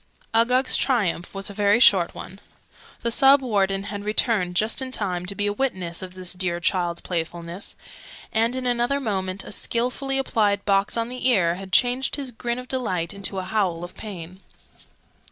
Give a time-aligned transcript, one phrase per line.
[0.33, 2.39] Uggug's triumph was a very short one:
[3.03, 6.59] the Sub Warden had returned, just in time to be a witness of his dear
[6.59, 7.75] child's playfulness,
[8.33, 12.57] and in another moment a skilfully applied box on the ear had changed the grin
[12.57, 14.39] of delight into a howl of pain.